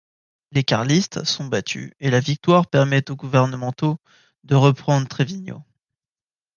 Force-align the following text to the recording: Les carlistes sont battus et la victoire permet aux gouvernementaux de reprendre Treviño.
Les 0.51 0.63
carlistes 0.63 1.23
sont 1.25 1.45
battus 1.45 1.91
et 1.99 2.09
la 2.09 2.19
victoire 2.19 2.65
permet 2.65 3.11
aux 3.11 3.15
gouvernementaux 3.15 3.97
de 4.45 4.55
reprendre 4.55 5.07
Treviño. 5.07 5.63